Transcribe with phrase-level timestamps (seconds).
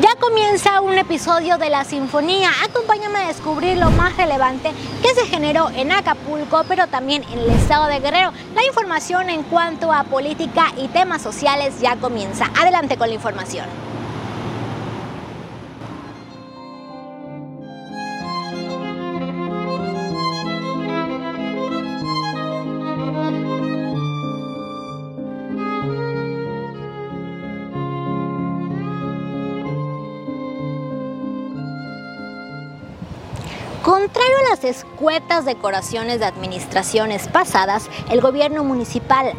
[0.00, 2.48] Ya comienza un episodio de la Sinfonía.
[2.64, 4.72] Acompáñame a descubrir lo más relevante
[5.02, 8.32] que se generó en Acapulco, pero también en el estado de Guerrero.
[8.54, 12.50] La información en cuanto a política y temas sociales ya comienza.
[12.58, 13.91] Adelante con la información.
[33.82, 39.32] Contrario a las escuetas decoraciones de administraciones pasadas, el gobierno municipal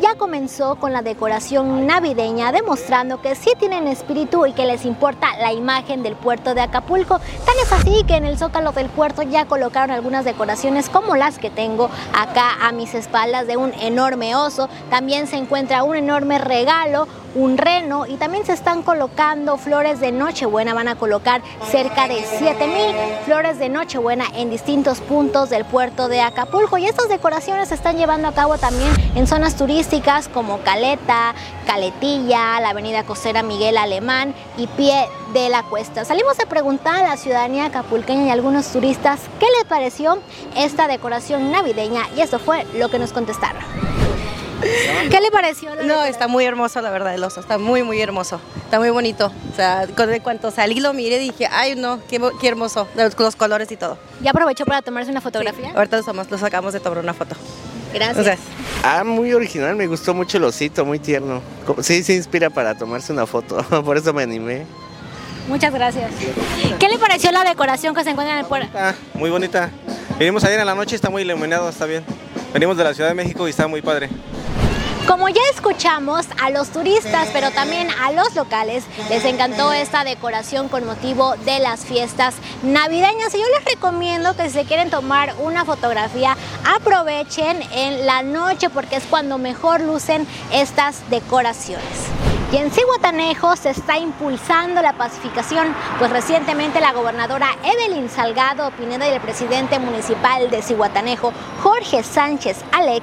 [0.00, 5.36] ya comenzó con la decoración navideña, demostrando que sí tienen espíritu y que les importa
[5.38, 7.18] la imagen del puerto de Acapulco.
[7.18, 11.38] Tan es así que en el zócalo del puerto ya colocaron algunas decoraciones como las
[11.38, 14.68] que tengo acá a mis espaldas de un enorme oso.
[14.88, 20.12] También se encuentra un enorme regalo, un reno y también se están colocando flores de
[20.12, 20.74] Nochebuena.
[20.74, 22.94] Van a colocar cerca de 7000
[23.24, 26.78] flores de Nochebuena en distintos puntos del puerto de Acapulco.
[26.78, 31.34] Y estas decoraciones se están llevando a cabo también en zonas turísticas como Caleta,
[31.66, 36.04] Caletilla, la avenida costera Miguel Alemán y Pie de la Cuesta.
[36.04, 40.18] Salimos a preguntar a la ciudadanía acapulqueña y a algunos turistas qué les pareció
[40.56, 43.62] esta decoración navideña y esto fue lo que nos contestaron.
[45.10, 45.74] ¿Qué le pareció?
[45.74, 47.40] la No, está muy hermoso, la verdad, el oso.
[47.40, 48.40] Está muy, muy hermoso.
[48.64, 49.30] Está muy bonito.
[49.52, 52.88] O sea, cu- de cuanto salí lo miré dije, ay, no, qué, qué hermoso.
[52.94, 53.98] Los, los colores y todo.
[54.22, 55.72] ¿Ya aprovechó para tomarse una fotografía?
[55.74, 57.34] Ahorita los, tomamos- los sacamos de tomar una foto.
[57.94, 58.18] Gracias.
[58.18, 58.36] O sea,
[58.82, 61.40] Ah, muy original, me gustó mucho el osito, muy tierno.
[61.80, 64.66] Sí, se inspira para tomarse una foto, por eso me animé.
[65.48, 66.10] Muchas gracias.
[66.78, 68.76] ¿Qué le pareció la decoración que se encuentra en el puerto?
[68.78, 69.70] Ah, muy bonita.
[70.18, 72.04] Venimos ayer en la noche, está muy iluminado, está bien.
[72.52, 74.08] Venimos de la Ciudad de México y está muy padre.
[75.06, 80.68] Como ya escuchamos a los turistas, pero también a los locales, les encantó esta decoración
[80.70, 83.34] con motivo de las fiestas navideñas.
[83.34, 88.70] Y yo les recomiendo que si se quieren tomar una fotografía, aprovechen en la noche
[88.70, 92.13] porque es cuando mejor lucen estas decoraciones.
[92.54, 99.08] Y en Cihuatanejo se está impulsando la pacificación, pues recientemente la gobernadora Evelyn Salgado Pineda
[99.08, 101.32] y el presidente municipal de Cihuatanejo,
[101.64, 103.02] Jorge Sánchez Alec,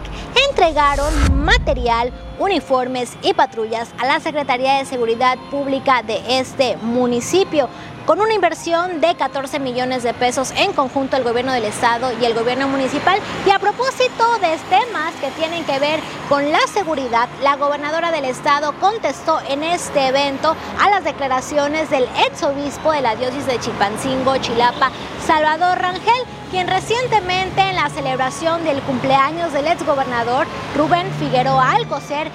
[0.50, 1.14] entregaron
[1.44, 7.68] material, uniformes y patrullas a la Secretaría de Seguridad Pública de este municipio
[8.06, 12.26] con una inversión de 14 millones de pesos en conjunto el gobierno del estado y
[12.26, 13.20] el gobierno municipal.
[13.46, 18.26] Y a propósito de temas que tienen que ver con la seguridad, la gobernadora del
[18.26, 23.60] estado contestó en este evento a las declaraciones del ex obispo de la diócesis de
[23.60, 24.92] Chilpancingo, Chilapa,
[25.26, 30.46] Salvador Rangel, quien recientemente en la celebración del cumpleaños del ex gobernador
[30.76, 32.30] Rubén Figueroa Alcocer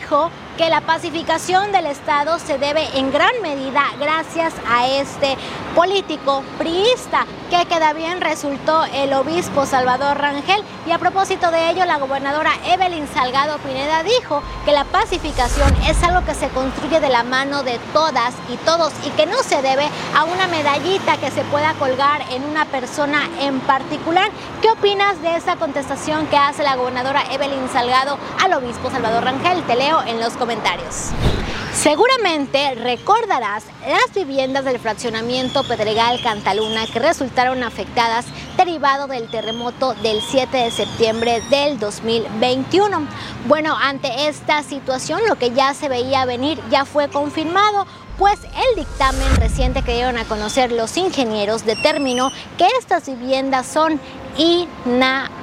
[0.00, 5.36] dijo que la pacificación del Estado se debe en gran medida gracias a este
[5.74, 11.84] político priista que queda bien resultó el obispo Salvador Rangel y a propósito de ello
[11.84, 17.08] la gobernadora Evelyn Salgado Pineda dijo que la pacificación es algo que se construye de
[17.08, 21.30] la mano de todas y todos y que no se debe a una medallita que
[21.30, 24.30] se pueda colgar en una persona en particular.
[24.60, 29.62] ¿Qué opinas de esta contestación que hace la gobernadora Evelyn Salgado al obispo Salvador Rangel?
[29.64, 31.10] Te leo en los comentarios.
[31.74, 40.20] Seguramente recordarás las viviendas del fraccionamiento Pedregal Cantaluna que resultaron afectadas derivado del terremoto del
[40.20, 43.06] 7 de septiembre del 2021.
[43.46, 47.86] Bueno, ante esta situación lo que ya se veía venir ya fue confirmado,
[48.18, 54.00] pues el dictamen reciente que dieron a conocer los ingenieros determinó que estas viviendas son
[54.36, 55.41] inhabitables.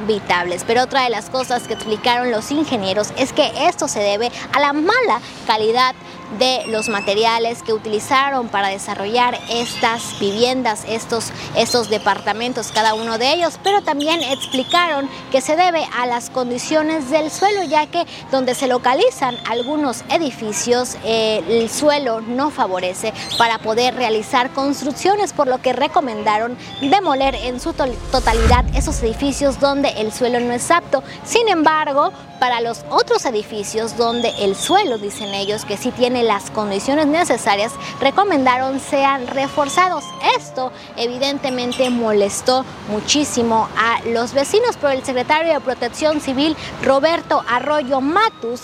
[0.65, 4.59] Pero otra de las cosas que explicaron los ingenieros es que esto se debe a
[4.59, 5.93] la mala calidad
[6.37, 13.33] de los materiales que utilizaron para desarrollar estas viviendas, estos, estos departamentos, cada uno de
[13.33, 18.53] ellos, pero también explicaron que se debe a las condiciones del suelo, ya que donde
[18.53, 25.59] se localizan algunos edificios, eh, el suelo no favorece para poder realizar construcciones, por lo
[25.63, 31.03] que recomendaron demoler en su to- totalidad esos edificios donde el suelo no es apto.
[31.23, 36.49] Sin embargo, para los otros edificios donde el suelo, dicen ellos, que sí tiene las
[36.51, 40.03] condiciones necesarias, recomendaron sean reforzados.
[40.37, 48.01] Esto evidentemente molestó muchísimo a los vecinos, pero el secretario de Protección Civil, Roberto Arroyo
[48.01, 48.61] Matus,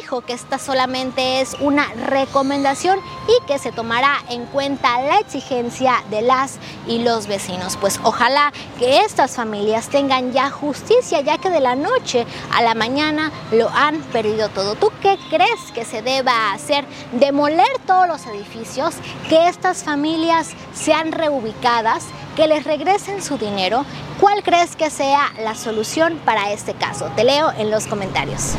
[0.00, 2.98] dijo que esta solamente es una recomendación
[3.28, 7.76] y que se tomará en cuenta la exigencia de las y los vecinos.
[7.76, 12.74] Pues ojalá que estas familias tengan ya justicia, ya que de la noche a la
[12.74, 13.17] mañana
[13.52, 14.74] lo han perdido todo.
[14.74, 16.84] ¿Tú qué crees que se deba hacer?
[17.12, 18.94] ¿Demoler todos los edificios?
[19.28, 22.04] ¿Que estas familias sean reubicadas?
[22.38, 23.84] ¿Que les regresen su dinero?
[24.20, 27.10] ¿Cuál crees que sea la solución para este caso?
[27.16, 28.54] Te leo en los comentarios.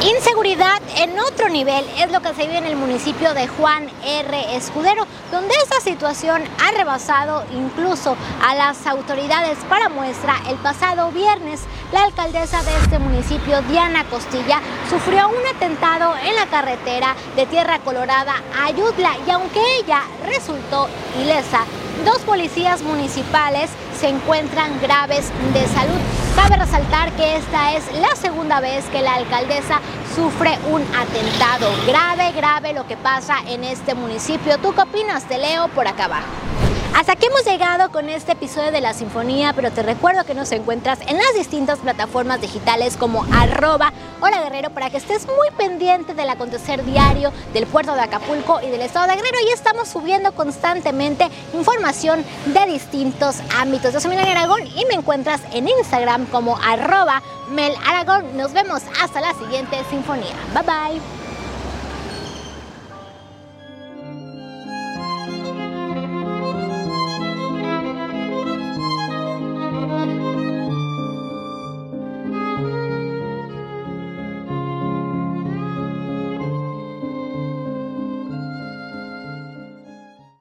[0.00, 4.56] Inseguridad en otro nivel es lo que se vive en el municipio de Juan R.
[4.56, 9.58] Escudero, donde esta situación ha rebasado incluso a las autoridades.
[9.68, 11.60] Para muestra, el pasado viernes,
[11.92, 17.78] la alcaldesa de este municipio, Diana Costilla, sufrió un atentado en la carretera de Tierra
[17.80, 20.88] Colorada a Ayutla y aunque ella resultó
[21.20, 21.66] ilesa,
[22.04, 25.98] dos policías municipales se encuentran graves de salud.
[26.36, 29.80] Cabe resaltar que esta es la segunda vez que la alcaldesa
[30.14, 31.70] sufre un atentado.
[31.86, 34.58] Grave, grave lo que pasa en este municipio.
[34.58, 35.24] ¿Tú qué opinas?
[35.24, 36.67] Te leo por acá abajo.
[36.94, 40.50] Hasta aquí hemos llegado con este episodio de La Sinfonía, pero te recuerdo que nos
[40.52, 46.14] encuentras en las distintas plataformas digitales como arroba Hola Guerrero para que estés muy pendiente
[46.14, 50.32] del acontecer diario del puerto de Acapulco y del estado de Guerrero y estamos subiendo
[50.32, 53.92] constantemente información de distintos ámbitos.
[53.92, 58.36] Yo soy Milán Aragón y me encuentras en Instagram como arroba Mel Aragón.
[58.36, 60.34] Nos vemos hasta la siguiente sinfonía.
[60.52, 61.17] Bye bye.